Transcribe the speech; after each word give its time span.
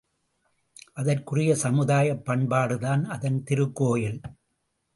அதற்குரிய 0.93 1.51
சமுதாயப் 1.55 2.23
பண்பாடுதான் 2.25 3.03
அதன் 3.07 3.39
திருக்கோயில்! 3.43 4.19